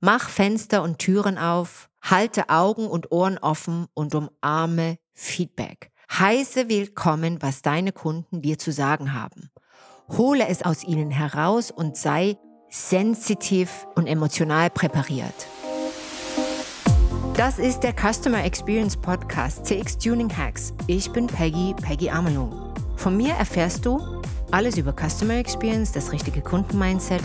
[0.00, 5.90] Mach Fenster und Türen auf, halte Augen und Ohren offen und umarme Feedback.
[6.12, 9.50] Heiße willkommen, was deine Kunden dir zu sagen haben.
[10.08, 12.38] Hole es aus ihnen heraus und sei
[12.70, 15.48] sensitiv und emotional präpariert.
[17.36, 20.72] Das ist der Customer Experience Podcast CX Tuning Hacks.
[20.86, 22.72] Ich bin Peggy, Peggy Amelung.
[22.94, 24.22] Von mir erfährst du
[24.52, 27.22] alles über Customer Experience, das richtige Kundenmindset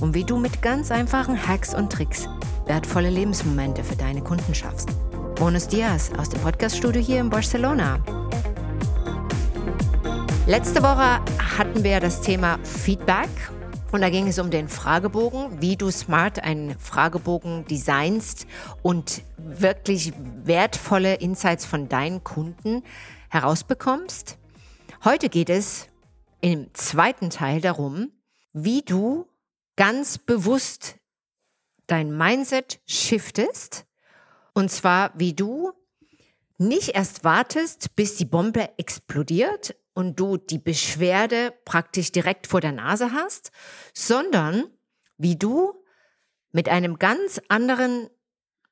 [0.00, 2.28] und wie du mit ganz einfachen Hacks und Tricks
[2.66, 4.88] wertvolle Lebensmomente für deine Kunden schaffst.
[5.36, 8.02] Bonus Dias aus dem Podcaststudio hier in Barcelona.
[10.46, 11.20] Letzte Woche
[11.58, 13.28] hatten wir das Thema Feedback
[13.92, 18.46] und da ging es um den Fragebogen, wie du smart einen Fragebogen designst
[18.82, 20.12] und wirklich
[20.44, 22.82] wertvolle Insights von deinen Kunden
[23.30, 24.38] herausbekommst.
[25.04, 25.88] Heute geht es
[26.40, 28.10] im zweiten Teil darum,
[28.52, 29.26] wie du
[29.76, 30.96] ganz bewusst
[31.86, 33.86] dein Mindset shiftest.
[34.52, 35.72] Und zwar, wie du
[36.58, 42.72] nicht erst wartest, bis die Bombe explodiert und du die Beschwerde praktisch direkt vor der
[42.72, 43.50] Nase hast,
[43.94, 44.64] sondern
[45.18, 45.84] wie du
[46.52, 48.08] mit einem ganz anderen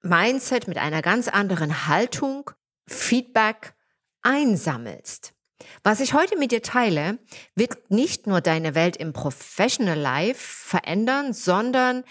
[0.02, 2.50] Mindset, mit einer ganz anderen Haltung
[2.86, 3.74] Feedback
[4.22, 5.34] einsammelst.
[5.82, 7.18] Was ich heute mit dir teile,
[7.54, 12.04] wird nicht nur deine Welt im Professional Life verändern, sondern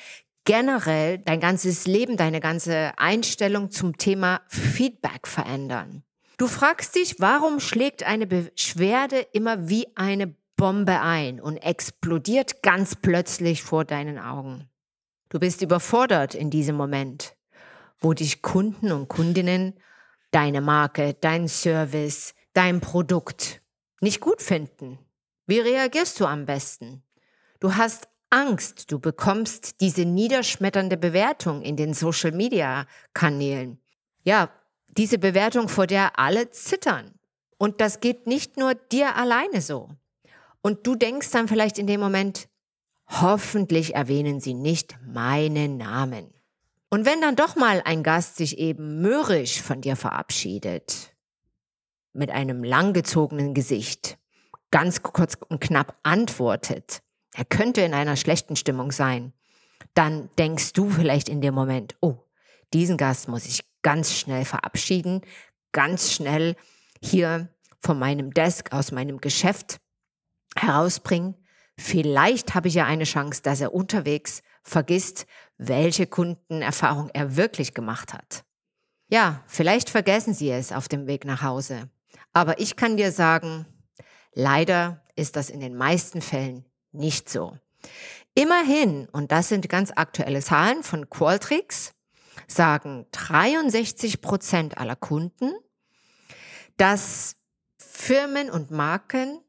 [0.46, 6.04] generell dein ganzes Leben, deine ganze Einstellung zum Thema Feedback verändern.
[6.38, 12.96] Du fragst dich, warum schlägt eine Beschwerde immer wie eine Bombe ein und explodiert ganz
[12.96, 14.70] plötzlich vor deinen Augen.
[15.30, 17.36] Du bist überfordert in diesem Moment,
[18.00, 19.74] wo dich Kunden und Kundinnen
[20.32, 23.62] deine Marke, dein Service, dein Produkt
[24.02, 25.00] nicht gut finden?
[25.46, 27.04] Wie reagierst du am besten?
[27.60, 33.80] Du hast Angst, du bekommst diese niederschmetternde Bewertung in den Social-Media-Kanälen.
[34.24, 34.50] Ja,
[34.88, 37.14] diese Bewertung, vor der alle zittern.
[37.58, 39.90] Und das geht nicht nur dir alleine so.
[40.62, 42.48] Und du denkst dann vielleicht in dem Moment,
[43.08, 46.34] hoffentlich erwähnen sie nicht meinen Namen.
[46.90, 51.13] Und wenn dann doch mal ein Gast sich eben mürrisch von dir verabschiedet,
[52.14, 54.18] mit einem langgezogenen Gesicht
[54.72, 57.02] ganz kurz und knapp antwortet,
[57.36, 59.34] er könnte in einer schlechten Stimmung sein,
[59.94, 62.18] dann denkst du vielleicht in dem Moment, oh,
[62.74, 65.22] diesen Gast muss ich ganz schnell verabschieden,
[65.72, 66.56] ganz schnell
[67.04, 69.78] hier von meinem Desk aus meinem Geschäft
[70.56, 71.36] herausbringen.
[71.78, 75.26] Vielleicht habe ich ja eine Chance, dass er unterwegs vergisst,
[75.58, 78.44] welche Kundenerfahrung er wirklich gemacht hat.
[79.10, 81.90] Ja, vielleicht vergessen Sie es auf dem Weg nach Hause.
[82.34, 83.66] Aber ich kann dir sagen,
[84.34, 87.58] leider ist das in den meisten Fällen nicht so.
[88.36, 91.94] Immerhin, und das sind ganz aktuelle Zahlen von Qualtrics,
[92.48, 95.54] sagen 63 Prozent aller Kunden,
[96.78, 97.36] dass
[97.78, 99.40] Firmen und Marken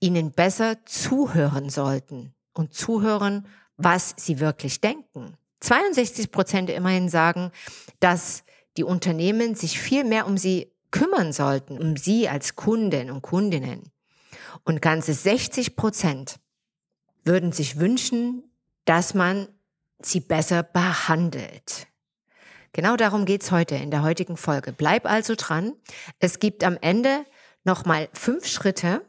[0.00, 5.36] ihnen besser zuhören sollten und zuhören, was sie wirklich denken.
[5.60, 7.52] 62 Prozent immerhin sagen,
[8.00, 8.42] dass
[8.76, 13.90] die Unternehmen sich viel mehr um sie kümmern sollten, um sie als Kunden und Kundinnen.
[14.62, 16.38] Und ganze 60 Prozent
[17.24, 18.44] würden sich wünschen,
[18.84, 19.48] dass man
[20.00, 21.88] sie besser behandelt.
[22.72, 24.72] Genau darum geht's heute in der heutigen Folge.
[24.72, 25.74] Bleib also dran.
[26.20, 27.24] Es gibt am Ende
[27.64, 29.04] nochmal fünf Schritte,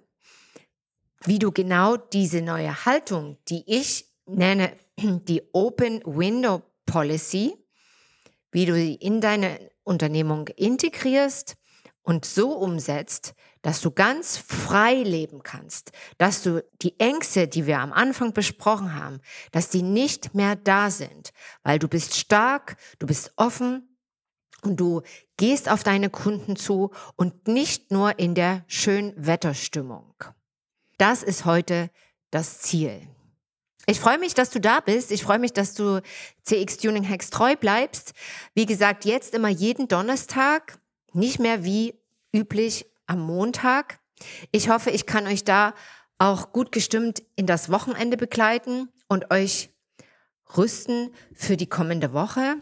[1.23, 7.55] wie du genau diese neue Haltung, die ich nenne die Open Window Policy,
[8.51, 11.55] wie du sie in deine Unternehmung integrierst
[12.03, 17.79] und so umsetzt, dass du ganz frei leben kannst, dass du die Ängste, die wir
[17.79, 19.21] am Anfang besprochen haben,
[19.51, 21.31] dass die nicht mehr da sind,
[21.63, 23.97] weil du bist stark, du bist offen
[24.63, 25.01] und du
[25.37, 30.13] gehst auf deine Kunden zu und nicht nur in der Schönwetterstimmung.
[30.97, 31.89] Das ist heute
[32.31, 33.07] das Ziel.
[33.85, 35.11] Ich freue mich, dass du da bist.
[35.11, 36.01] Ich freue mich, dass du
[36.43, 38.13] CX Tuning Hacks treu bleibst.
[38.53, 40.79] Wie gesagt, jetzt immer jeden Donnerstag
[41.15, 41.95] nicht mehr wie
[42.33, 43.99] üblich am Montag.
[44.51, 45.73] Ich hoffe, ich kann euch da
[46.17, 49.69] auch gut gestimmt in das Wochenende begleiten und euch
[50.57, 52.55] rüsten für die kommende Woche.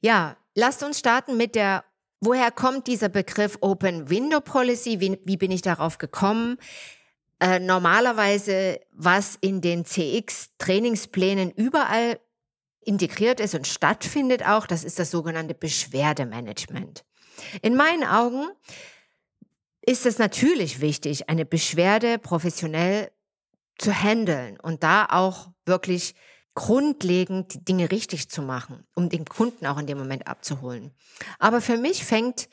[0.00, 1.84] Ja, lasst uns starten mit der,
[2.20, 5.00] woher kommt dieser Begriff Open Window Policy?
[5.00, 6.58] Wie, wie bin ich darauf gekommen?
[7.40, 12.20] Äh, normalerweise, was in den CX-Trainingsplänen überall
[12.80, 17.04] integriert ist und stattfindet auch, das ist das sogenannte Beschwerdemanagement.
[17.62, 18.48] In meinen Augen
[19.80, 23.10] ist es natürlich wichtig, eine Beschwerde professionell
[23.78, 26.14] zu handeln und da auch wirklich
[26.54, 30.92] grundlegend die Dinge richtig zu machen, um den Kunden auch in dem Moment abzuholen.
[31.38, 32.48] Aber für mich fängt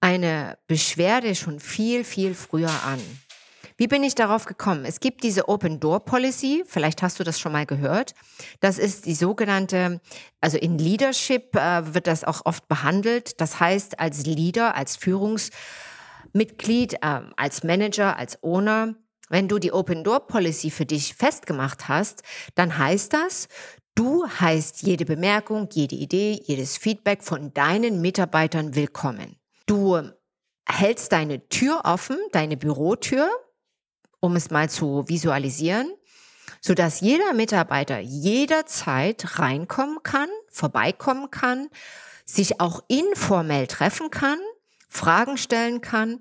[0.00, 3.00] eine Beschwerde schon viel, viel früher an.
[3.76, 4.84] Wie bin ich darauf gekommen?
[4.84, 8.14] Es gibt diese Open Door Policy, vielleicht hast du das schon mal gehört.
[8.60, 10.00] Das ist die sogenannte,
[10.40, 13.40] also in Leadership äh, wird das auch oft behandelt.
[13.40, 18.94] Das heißt, als Leader, als Führungsmitglied, äh, als Manager, als Owner,
[19.28, 22.22] wenn du die Open Door Policy für dich festgemacht hast,
[22.54, 23.48] dann heißt das,
[23.96, 29.34] du heißt jede Bemerkung, jede Idee, jedes Feedback von deinen Mitarbeitern willkommen.
[29.66, 30.00] Du
[30.64, 33.28] hältst deine Tür offen, deine Bürotür,
[34.24, 35.92] um es mal zu visualisieren,
[36.62, 41.68] sodass jeder Mitarbeiter jederzeit reinkommen kann, vorbeikommen kann,
[42.24, 44.38] sich auch informell treffen kann,
[44.88, 46.20] Fragen stellen kann,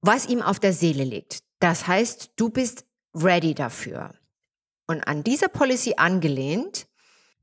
[0.00, 1.40] was ihm auf der Seele liegt.
[1.58, 4.14] Das heißt, du bist ready dafür.
[4.86, 6.86] Und an dieser Policy angelehnt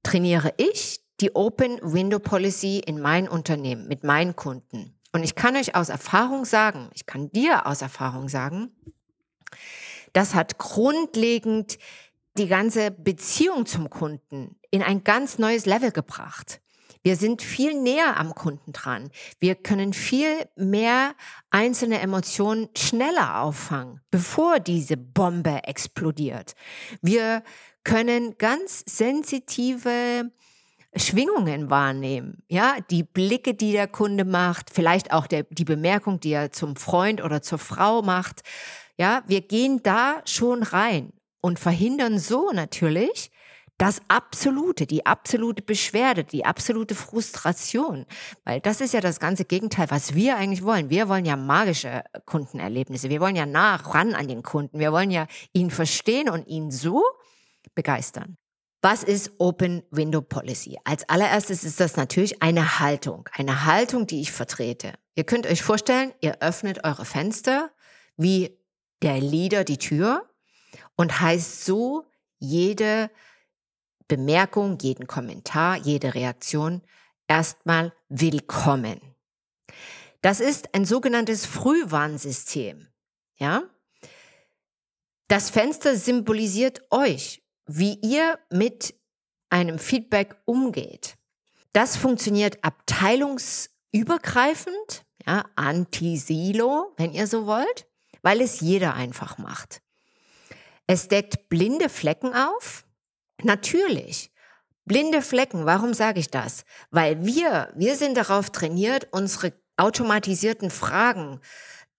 [0.01, 4.99] trainiere ich die Open Window Policy in mein Unternehmen mit meinen Kunden.
[5.11, 8.71] Und ich kann euch aus Erfahrung sagen, ich kann dir aus Erfahrung sagen,
[10.13, 11.77] das hat grundlegend
[12.37, 16.61] die ganze Beziehung zum Kunden in ein ganz neues Level gebracht.
[17.01, 19.09] Wir sind viel näher am Kunden dran.
[19.39, 21.15] Wir können viel mehr
[21.49, 26.55] einzelne Emotionen schneller auffangen, bevor diese Bombe explodiert.
[27.01, 27.43] Wir
[27.85, 30.29] können ganz sensitive
[30.95, 36.31] Schwingungen wahrnehmen, ja, die Blicke, die der Kunde macht, vielleicht auch der, die Bemerkung, die
[36.31, 38.41] er zum Freund oder zur Frau macht,
[38.99, 43.31] ja, wir gehen da schon rein und verhindern so natürlich
[43.77, 48.05] das absolute, die absolute Beschwerde, die absolute Frustration,
[48.43, 50.89] weil das ist ja das ganze Gegenteil, was wir eigentlich wollen.
[50.89, 53.09] Wir wollen ja magische Kundenerlebnisse.
[53.09, 54.79] Wir wollen ja nah ran an den Kunden.
[54.79, 57.01] Wir wollen ja ihn verstehen und ihn so
[57.75, 58.37] begeistern.
[58.81, 60.77] Was ist Open Window Policy?
[60.83, 64.93] Als allererstes ist das natürlich eine Haltung, eine Haltung, die ich vertrete.
[65.15, 67.71] Ihr könnt euch vorstellen, ihr öffnet eure Fenster
[68.17, 68.58] wie
[69.01, 70.29] der Leader die Tür
[70.95, 72.05] und heißt so
[72.39, 73.09] jede
[74.07, 76.81] Bemerkung, jeden Kommentar, jede Reaktion
[77.27, 78.99] erstmal willkommen.
[80.21, 82.87] Das ist ein sogenanntes Frühwarnsystem.
[83.37, 83.63] Ja?
[85.27, 88.95] Das Fenster symbolisiert euch, wie ihr mit
[89.49, 91.15] einem Feedback umgeht.
[91.71, 97.88] Das funktioniert abteilungsübergreifend, ja, anti-Silo, wenn ihr so wollt
[98.21, 99.81] weil es jeder einfach macht.
[100.87, 102.85] Es deckt blinde Flecken auf.
[103.43, 104.31] Natürlich.
[104.85, 106.65] Blinde Flecken, warum sage ich das?
[106.89, 111.39] Weil wir, wir sind darauf trainiert, unsere automatisierten Fragen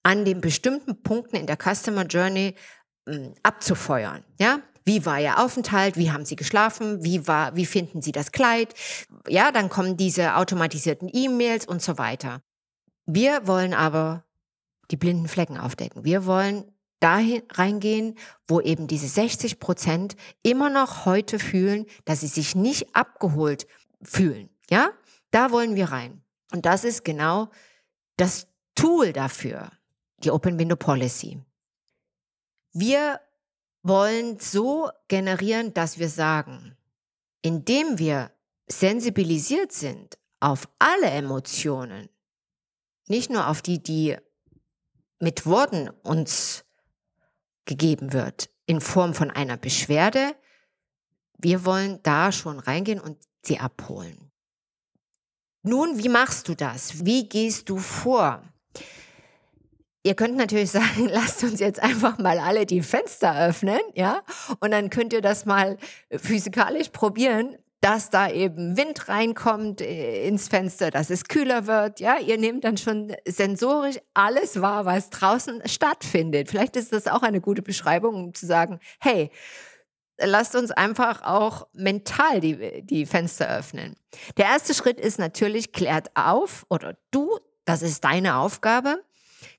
[0.02, 2.56] an den bestimmten Punkten in der Customer Journey
[3.06, 4.24] ähm, abzufeuern.
[4.38, 5.96] Ja, wie war Ihr Aufenthalt?
[5.96, 7.04] Wie haben Sie geschlafen?
[7.04, 8.74] Wie war, wie finden Sie das Kleid?
[9.28, 12.42] Ja, dann kommen diese automatisierten E-Mails und so weiter.
[13.06, 14.24] Wir wollen aber
[14.90, 16.04] die blinden Flecken aufdecken.
[16.04, 16.64] Wir wollen
[17.00, 18.16] dahin reingehen,
[18.46, 23.66] wo eben diese 60 Prozent immer noch heute fühlen, dass sie sich nicht abgeholt
[24.02, 24.50] fühlen.
[24.68, 24.92] Ja,
[25.30, 26.22] da wollen wir rein.
[26.52, 27.48] Und das ist genau
[28.16, 29.70] das Tool dafür,
[30.18, 31.40] die Open Window Policy.
[32.72, 33.20] Wir
[33.82, 36.76] wollen so generieren, dass wir sagen,
[37.42, 38.30] indem wir
[38.68, 42.08] sensibilisiert sind auf alle Emotionen,
[43.08, 44.16] nicht nur auf die, die
[45.20, 46.64] mit Worten uns
[47.66, 50.34] gegeben wird, in Form von einer Beschwerde,
[51.38, 54.30] wir wollen da schon reingehen und sie abholen.
[55.62, 57.04] Nun, wie machst du das?
[57.04, 58.42] Wie gehst du vor?
[60.02, 64.22] Ihr könnt natürlich sagen, lasst uns jetzt einfach mal alle die Fenster öffnen, ja?
[64.60, 65.76] Und dann könnt ihr das mal
[66.10, 72.00] physikalisch probieren dass da eben Wind reinkommt äh, ins Fenster, dass es kühler wird.
[72.00, 76.48] Ja, ihr nehmt dann schon sensorisch alles wahr, was draußen stattfindet.
[76.48, 79.30] Vielleicht ist das auch eine gute Beschreibung, um zu sagen, hey,
[80.18, 83.96] lasst uns einfach auch mental die, die Fenster öffnen.
[84.36, 89.02] Der erste Schritt ist natürlich, klärt auf oder du, das ist deine Aufgabe,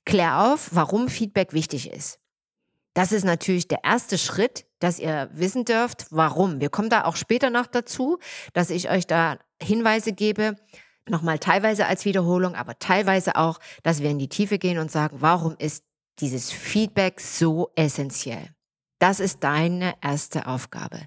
[0.04, 2.21] klär auf, warum Feedback wichtig ist.
[2.94, 6.60] Das ist natürlich der erste Schritt, dass ihr wissen dürft, warum.
[6.60, 8.18] Wir kommen da auch später noch dazu,
[8.52, 10.56] dass ich euch da Hinweise gebe,
[11.08, 15.18] nochmal teilweise als Wiederholung, aber teilweise auch, dass wir in die Tiefe gehen und sagen,
[15.20, 15.84] warum ist
[16.20, 18.50] dieses Feedback so essentiell?
[18.98, 21.00] Das ist deine erste Aufgabe.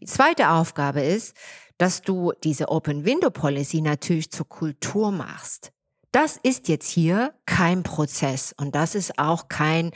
[0.00, 1.36] Die zweite Aufgabe ist,
[1.76, 5.72] dass du diese Open Window Policy natürlich zur Kultur machst.
[6.12, 9.92] Das ist jetzt hier kein Prozess und das ist auch kein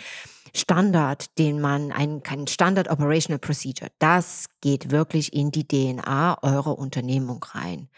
[0.54, 6.78] Standard, den man, ein, kein Standard Operational Procedure, das geht wirklich in die DNA eurer
[6.78, 7.88] Unternehmung rein.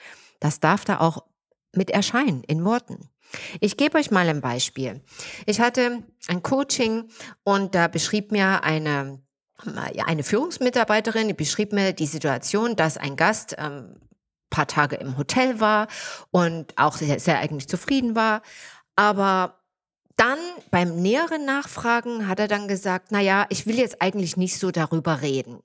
[0.40, 1.25] Das darf da auch
[1.73, 3.11] mit erscheinen in Worten.
[3.61, 5.02] Ich gebe euch mal ein Beispiel.
[5.46, 7.08] Ich hatte ein Coaching
[7.42, 9.20] und da beschrieb mir eine,
[10.06, 13.96] eine Führungsmitarbeiterin, die beschrieb mir die Situation, dass ein Gast ähm,
[14.50, 15.88] paar Tage im Hotel war
[16.30, 18.42] und auch sehr, sehr eigentlich zufrieden war.
[18.94, 19.63] Aber
[20.16, 20.38] dann
[20.71, 24.71] beim näheren Nachfragen hat er dann gesagt, na ja, ich will jetzt eigentlich nicht so
[24.71, 25.61] darüber reden.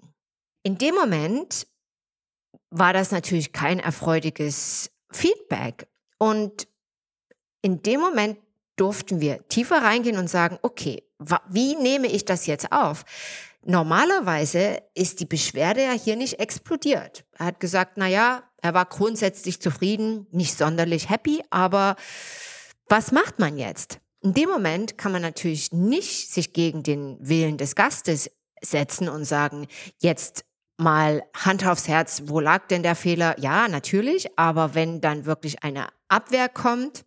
[0.63, 1.67] In dem Moment
[2.69, 5.87] war das natürlich kein erfreuliches Feedback.
[6.17, 6.67] Und
[7.61, 8.37] in dem Moment
[8.75, 11.03] durften wir tiefer reingehen und sagen, okay,
[11.49, 13.03] wie nehme ich das jetzt auf?
[13.65, 17.25] Normalerweise ist die Beschwerde ja hier nicht explodiert.
[17.37, 21.95] Er hat gesagt, na ja, er war grundsätzlich zufrieden, nicht sonderlich happy, aber
[22.87, 23.99] was macht man jetzt?
[24.21, 28.29] In dem Moment kann man natürlich nicht sich gegen den Willen des Gastes
[28.61, 29.67] setzen und sagen,
[29.99, 30.43] jetzt
[30.77, 33.39] mal Hand aufs Herz, wo lag denn der Fehler?
[33.39, 37.05] Ja, natürlich, aber wenn dann wirklich eine Abwehr kommt,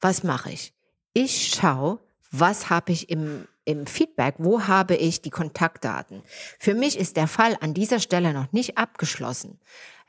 [0.00, 0.74] was mache ich?
[1.12, 6.22] Ich schaue, was habe ich im, im Feedback, wo habe ich die Kontaktdaten.
[6.58, 9.60] Für mich ist der Fall an dieser Stelle noch nicht abgeschlossen.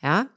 [0.02, 0.28] Ja,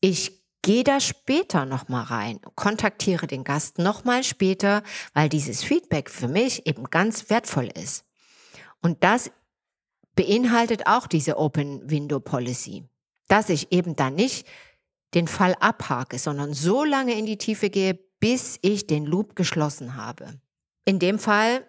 [0.00, 0.37] ich
[0.68, 4.82] gehe da später nochmal rein, kontaktiere den Gast nochmal später,
[5.14, 8.04] weil dieses Feedback für mich eben ganz wertvoll ist.
[8.82, 9.30] Und das
[10.14, 12.84] beinhaltet auch diese Open Window Policy,
[13.28, 14.46] dass ich eben dann nicht
[15.14, 19.96] den Fall abhake, sondern so lange in die Tiefe gehe, bis ich den Loop geschlossen
[19.96, 20.38] habe.
[20.84, 21.66] In dem Fall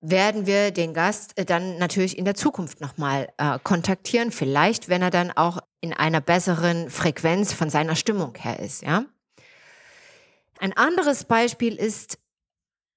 [0.00, 5.02] werden wir den Gast äh, dann natürlich in der Zukunft nochmal äh, kontaktieren, vielleicht wenn
[5.02, 8.82] er dann auch in einer besseren Frequenz von seiner Stimmung her ist.
[8.82, 9.04] Ja?
[10.58, 12.18] Ein anderes Beispiel ist,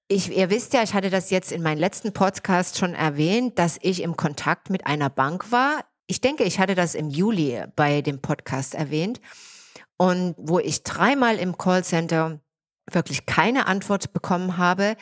[0.09, 3.77] ich, ihr wisst ja, ich hatte das jetzt in meinem letzten Podcast schon erwähnt, dass
[3.81, 5.85] ich im Kontakt mit einer Bank war.
[6.07, 9.21] Ich denke, ich hatte das im Juli bei dem Podcast erwähnt
[9.97, 12.41] und wo ich dreimal im Callcenter
[12.91, 14.97] wirklich keine Antwort bekommen habe.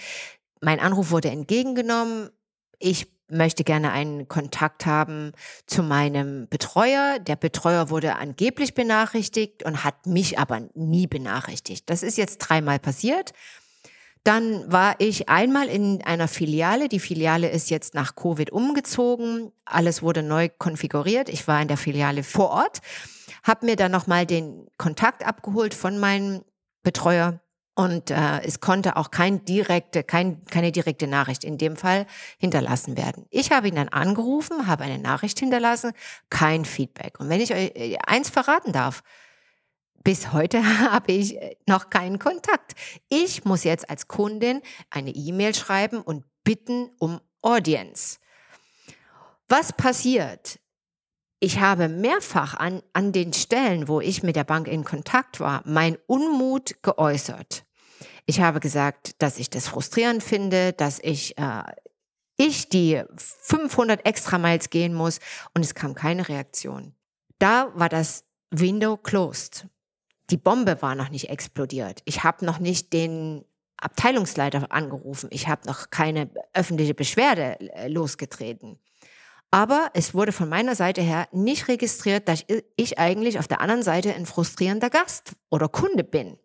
[0.61, 2.29] Mein Anruf wurde entgegengenommen.
[2.77, 5.31] Ich möchte gerne einen Kontakt haben
[5.65, 7.19] zu meinem Betreuer.
[7.19, 11.89] Der Betreuer wurde angeblich benachrichtigt und hat mich aber nie benachrichtigt.
[11.89, 13.33] Das ist jetzt dreimal passiert.
[14.23, 16.87] Dann war ich einmal in einer Filiale.
[16.87, 19.51] Die Filiale ist jetzt nach Covid umgezogen.
[19.65, 21.27] Alles wurde neu konfiguriert.
[21.27, 22.81] Ich war in der Filiale vor Ort,
[23.41, 26.43] habe mir dann nochmal den Kontakt abgeholt von meinem
[26.83, 27.40] Betreuer
[27.73, 32.05] und äh, es konnte auch kein direkte, kein, keine direkte Nachricht in dem Fall
[32.37, 33.25] hinterlassen werden.
[33.29, 35.93] Ich habe ihn dann angerufen, habe eine Nachricht hinterlassen,
[36.29, 37.19] kein Feedback.
[37.19, 39.03] Und wenn ich euch äh, eins verraten darf,
[40.03, 42.73] bis heute habe ich äh, noch keinen Kontakt.
[43.09, 48.17] Ich muss jetzt als Kundin eine E-Mail schreiben und bitten um Audience.
[49.47, 50.60] Was passiert?
[51.43, 55.63] Ich habe mehrfach an, an den Stellen, wo ich mit der Bank in Kontakt war,
[55.65, 57.65] mein Unmut geäußert.
[58.27, 61.63] Ich habe gesagt, dass ich das frustrierend finde, dass ich, äh,
[62.37, 65.19] ich die 500 extra Miles gehen muss
[65.55, 66.93] und es kam keine Reaktion.
[67.39, 69.65] Da war das Window closed.
[70.29, 72.03] Die Bombe war noch nicht explodiert.
[72.05, 73.45] Ich habe noch nicht den
[73.77, 75.29] Abteilungsleiter angerufen.
[75.31, 78.77] Ich habe noch keine öffentliche Beschwerde äh, losgetreten.
[79.51, 82.45] Aber es wurde von meiner Seite her nicht registriert, dass
[82.77, 86.39] ich eigentlich auf der anderen Seite ein frustrierender Gast oder Kunde bin.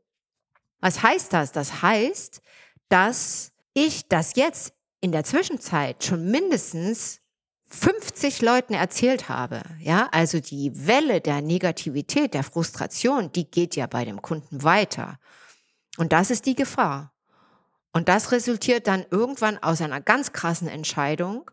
[0.80, 1.52] Was heißt das?
[1.52, 2.42] Das heißt,
[2.88, 7.20] dass ich das jetzt in der Zwischenzeit schon mindestens
[7.68, 13.86] 50 Leuten erzählt habe, ja, also die Welle der Negativität, der Frustration, die geht ja
[13.86, 15.18] bei dem Kunden weiter.
[15.96, 17.12] Und das ist die Gefahr.
[17.92, 21.50] Und das resultiert dann irgendwann aus einer ganz krassen Entscheidung,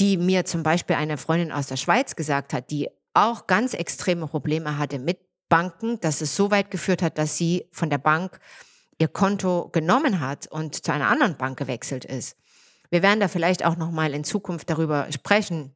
[0.00, 4.26] die mir zum Beispiel eine Freundin aus der Schweiz gesagt hat, die auch ganz extreme
[4.26, 8.40] Probleme hatte mit Banken, dass es so weit geführt hat, dass sie von der Bank
[8.98, 12.36] ihr Konto genommen hat und zu einer anderen Bank gewechselt ist.
[12.90, 15.74] Wir werden da vielleicht auch noch mal in Zukunft darüber sprechen.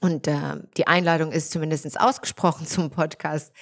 [0.00, 3.52] Und äh, die Einladung ist zumindest ausgesprochen zum Podcast.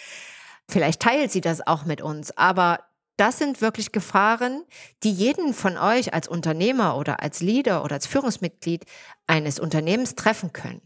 [0.68, 2.36] Vielleicht teilt sie das auch mit uns.
[2.36, 2.80] Aber
[3.18, 4.64] das sind wirklich Gefahren,
[5.02, 8.84] die jeden von euch als Unternehmer oder als Leader oder als Führungsmitglied
[9.26, 10.80] eines Unternehmens treffen können.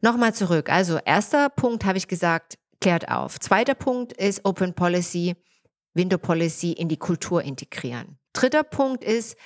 [0.00, 0.70] Nochmal zurück.
[0.70, 3.40] Also erster Punkt habe ich gesagt, klärt auf.
[3.40, 5.34] Zweiter Punkt ist Open Policy,
[5.94, 8.18] Window Policy in die Kultur integrieren.
[8.32, 9.36] Dritter Punkt ist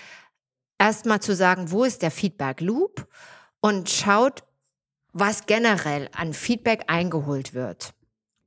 [0.78, 3.08] erstmal zu sagen, wo ist der Feedback Loop
[3.60, 4.42] und schaut,
[5.12, 7.94] was generell an Feedback eingeholt wird.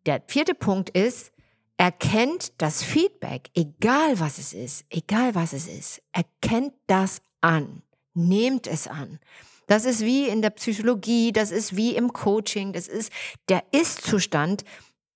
[0.06, 1.33] Der vierte Punkt ist,
[1.78, 7.84] erkennt das Feedback, egal was es ist, egal was es ist, erkennt das an.
[8.14, 9.20] Nehmt es an.
[9.68, 13.12] Das ist wie in der Psychologie, das ist wie im Coaching, das ist
[13.50, 14.64] der Ist-Zustand,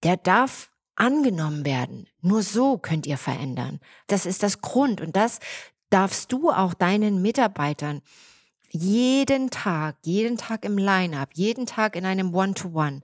[0.03, 2.07] der darf angenommen werden.
[2.21, 3.79] Nur so könnt ihr verändern.
[4.07, 5.39] Das ist das Grund und das
[5.89, 8.01] darfst du auch deinen Mitarbeitern
[8.69, 13.01] jeden Tag, jeden Tag im Line-up, jeden Tag in einem One-to-One -One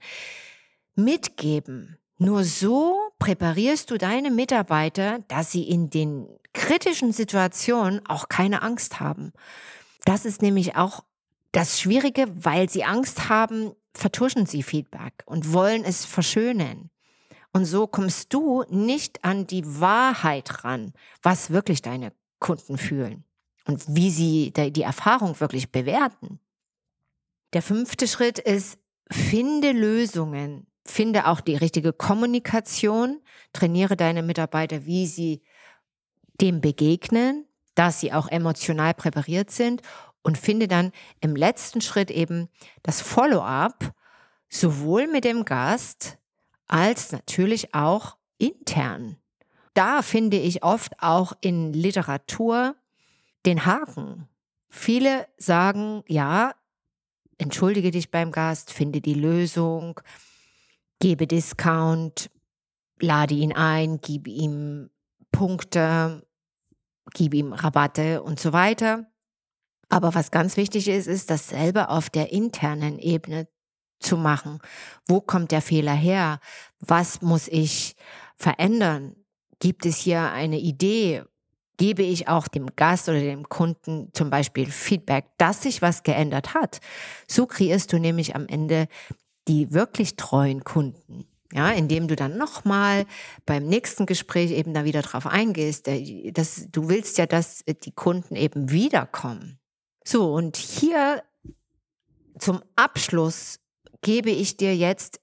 [0.94, 1.98] mitgeben.
[2.18, 9.00] Nur so präparierst du deine Mitarbeiter, dass sie in den kritischen Situationen auch keine Angst
[9.00, 9.32] haben.
[10.04, 11.02] Das ist nämlich auch
[11.52, 16.90] das Schwierige, weil sie Angst haben, vertuschen sie Feedback und wollen es verschönen.
[17.52, 20.92] Und so kommst du nicht an die Wahrheit ran,
[21.22, 23.24] was wirklich deine Kunden fühlen
[23.66, 26.40] und wie sie die Erfahrung wirklich bewerten.
[27.52, 28.78] Der fünfte Schritt ist,
[29.10, 33.20] finde Lösungen, finde auch die richtige Kommunikation,
[33.52, 35.42] trainiere deine Mitarbeiter, wie sie
[36.40, 39.82] dem begegnen, dass sie auch emotional präpariert sind
[40.22, 42.48] und finde dann im letzten Schritt eben
[42.82, 43.92] das Follow-up,
[44.48, 46.18] sowohl mit dem Gast
[46.66, 49.16] als natürlich auch intern.
[49.74, 52.76] Da finde ich oft auch in Literatur
[53.44, 54.28] den Haken.
[54.68, 56.54] Viele sagen, ja,
[57.38, 60.00] entschuldige dich beim Gast, finde die Lösung,
[61.04, 62.30] gebe Discount,
[62.98, 64.88] lade ihn ein, gib ihm
[65.32, 66.26] Punkte,
[67.12, 69.04] gib ihm Rabatte und so weiter.
[69.90, 73.48] Aber was ganz wichtig ist, ist dasselbe auf der internen Ebene
[74.00, 74.60] zu machen.
[75.06, 76.40] Wo kommt der Fehler her?
[76.80, 77.96] Was muss ich
[78.38, 79.14] verändern?
[79.58, 81.22] Gibt es hier eine Idee?
[81.76, 86.54] Gebe ich auch dem Gast oder dem Kunden zum Beispiel Feedback, dass sich was geändert
[86.54, 86.80] hat?
[87.28, 88.88] So kreierst du nämlich am Ende
[89.48, 91.26] die wirklich treuen Kunden.
[91.52, 93.06] Ja, indem du dann nochmal
[93.46, 95.86] beim nächsten Gespräch eben da wieder drauf eingehst.
[95.86, 99.60] Äh, das, du willst ja, dass die Kunden eben wiederkommen.
[100.04, 101.22] So, und hier
[102.38, 103.60] zum Abschluss
[104.02, 105.20] gebe ich dir jetzt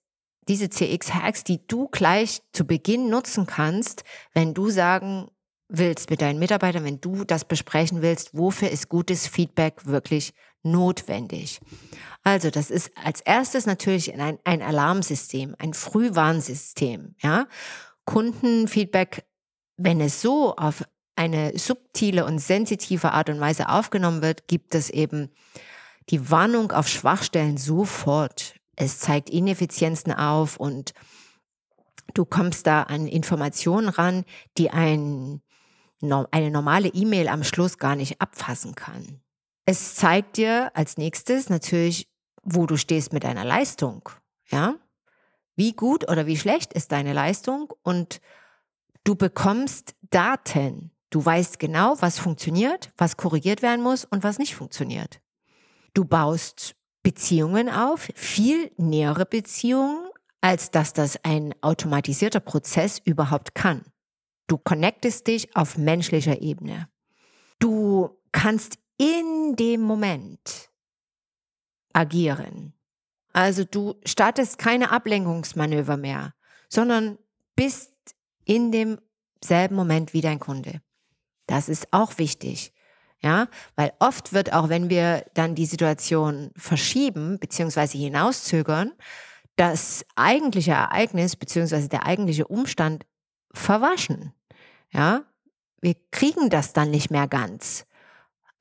[0.47, 5.29] diese CX-Hacks, die du gleich zu Beginn nutzen kannst, wenn du sagen
[5.69, 11.59] willst mit deinen Mitarbeitern, wenn du das besprechen willst, wofür ist gutes Feedback wirklich notwendig.
[12.23, 17.15] Also das ist als erstes natürlich ein, ein Alarmsystem, ein Frühwarnsystem.
[17.21, 17.47] Ja?
[18.05, 19.25] Kundenfeedback,
[19.77, 20.83] wenn es so auf
[21.15, 25.29] eine subtile und sensitive Art und Weise aufgenommen wird, gibt es eben
[26.09, 28.55] die Warnung auf Schwachstellen sofort.
[28.75, 30.93] Es zeigt Ineffizienzen auf und
[32.13, 34.25] du kommst da an Informationen ran,
[34.57, 35.41] die ein,
[36.01, 39.21] eine normale E-Mail am Schluss gar nicht abfassen kann.
[39.65, 42.07] Es zeigt dir als nächstes natürlich,
[42.43, 44.09] wo du stehst mit deiner Leistung.
[44.49, 44.75] Ja?
[45.55, 48.21] Wie gut oder wie schlecht ist deine Leistung und
[49.03, 50.91] du bekommst Daten.
[51.09, 55.21] Du weißt genau, was funktioniert, was korrigiert werden muss und was nicht funktioniert.
[55.93, 63.83] Du baust Beziehungen auf, viel nähere Beziehungen, als dass das ein automatisierter Prozess überhaupt kann.
[64.47, 66.89] Du connectest dich auf menschlicher Ebene.
[67.59, 70.69] Du kannst in dem Moment
[71.91, 72.73] agieren.
[73.33, 76.35] Also du startest keine Ablenkungsmanöver mehr,
[76.69, 77.17] sondern
[77.55, 77.95] bist
[78.45, 80.83] in demselben Moment wie dein Kunde.
[81.47, 82.73] Das ist auch wichtig.
[83.23, 87.97] Ja, weil oft wird auch, wenn wir dann die Situation verschieben bzw.
[87.97, 88.91] hinauszögern,
[89.55, 91.87] das eigentliche Ereignis bzw.
[91.87, 93.07] der eigentliche Umstand
[93.51, 94.33] verwaschen.
[94.91, 95.23] Ja,
[95.81, 97.85] wir kriegen das dann nicht mehr ganz.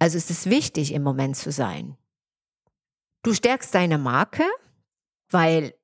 [0.01, 1.97] Also ist es wichtig, im Moment zu sein.
[3.23, 4.45] Du stärkst deine Marke,
[5.29, 5.75] weil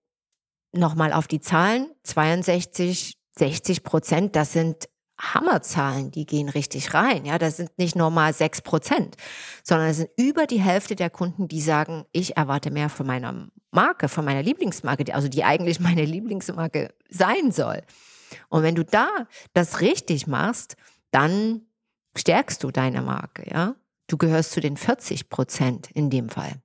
[0.73, 4.89] nochmal auf die Zahlen, 62, 60 Prozent, das sind
[5.21, 7.27] Hammerzahlen, die gehen richtig rein.
[7.27, 9.17] Ja, das sind nicht nur mal sechs Prozent,
[9.63, 13.49] sondern es sind über die Hälfte der Kunden, die sagen, ich erwarte mehr von meiner
[13.71, 17.83] Marke, von meiner Lieblingsmarke, also die eigentlich meine Lieblingsmarke sein soll.
[18.49, 19.09] Und wenn du da
[19.53, 20.77] das richtig machst,
[21.11, 21.63] dann
[22.17, 23.75] stärkst du deine Marke, ja.
[24.07, 26.61] Du gehörst zu den 40 Prozent in dem Fall.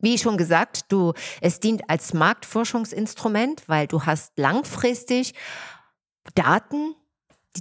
[0.00, 5.34] Wie schon gesagt, du, es dient als Marktforschungsinstrument, weil du hast langfristig
[6.34, 6.94] Daten,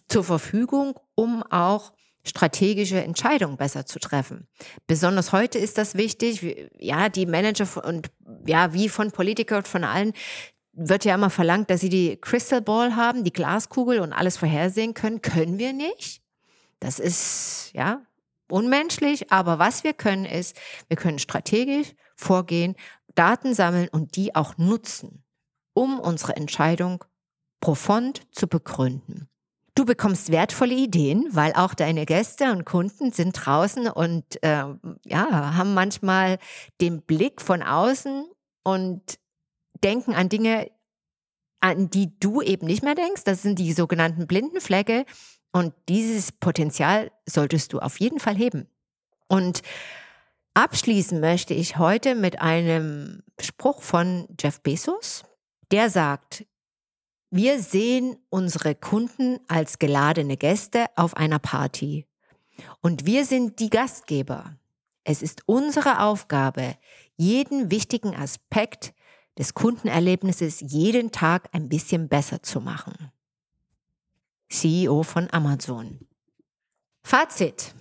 [0.08, 4.48] zur Verfügung, um auch strategische Entscheidungen besser zu treffen.
[4.86, 6.70] Besonders heute ist das wichtig.
[6.78, 8.12] Ja, die Manager und
[8.46, 10.14] ja, wie von Politikern und von allen
[10.74, 14.94] wird ja immer verlangt, dass sie die Crystal Ball haben, die Glaskugel und alles vorhersehen
[14.94, 15.22] können.
[15.22, 16.22] Können wir nicht.
[16.80, 18.02] Das ist ja
[18.50, 20.58] unmenschlich, aber was wir können ist,
[20.88, 22.76] wir können strategisch vorgehen,
[23.16, 25.24] Daten sammeln und die auch nutzen,
[25.74, 27.04] um unsere Entscheidung
[27.60, 29.28] profond zu begründen.
[29.76, 34.64] Du bekommst wertvolle Ideen, weil auch deine Gäste und Kunden sind draußen und äh,
[35.06, 36.40] ja, haben manchmal
[36.82, 38.26] den Blick von außen
[38.64, 39.20] und
[39.84, 40.72] denken an Dinge,
[41.60, 43.24] an die du eben nicht mehr denkst.
[43.24, 45.06] Das sind die sogenannten blinden Flecke.
[45.58, 48.68] Und dieses Potenzial solltest du auf jeden Fall heben.
[49.28, 49.64] Und
[50.54, 55.24] abschließen möchte ich heute mit einem Spruch von Jeff Bezos.
[55.72, 56.46] Der sagt,
[57.32, 62.06] wir sehen unsere Kunden als geladene Gäste auf einer Party.
[62.82, 64.60] Und wir sind die Gastgeber.
[65.06, 66.76] Es ist unsere Aufgabe,
[67.16, 68.94] jeden wichtigen Aspekt
[69.40, 73.12] des Kundenerlebnisses jeden Tag ein bisschen besser zu machen.
[74.50, 76.00] CEO von Amazon.
[77.04, 77.74] Fazit.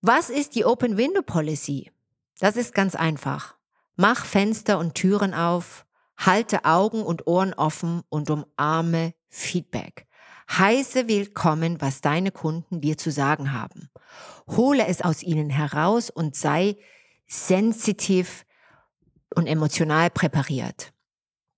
[0.00, 1.90] Was ist die Open Window Policy?
[2.38, 3.54] Das ist ganz einfach.
[3.96, 10.06] Mach Fenster und Türen auf, halte Augen und Ohren offen und umarme Feedback.
[10.50, 13.90] Heiße willkommen, was deine Kunden dir zu sagen haben.
[14.48, 16.76] Hole es aus ihnen heraus und sei
[17.26, 18.44] sensitiv
[19.34, 20.92] und emotional präpariert.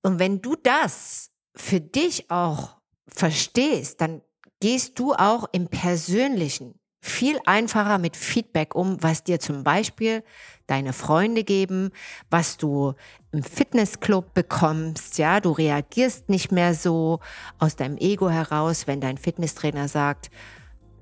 [0.02, 2.75] Und wenn du das für dich auch
[3.08, 4.22] verstehst, dann
[4.60, 10.24] gehst du auch im Persönlichen viel einfacher mit Feedback um, was dir zum Beispiel
[10.66, 11.90] deine Freunde geben,
[12.30, 12.94] was du
[13.30, 15.16] im Fitnessclub bekommst.
[15.18, 17.20] Ja, du reagierst nicht mehr so
[17.58, 20.30] aus deinem Ego heraus, wenn dein Fitnesstrainer sagt,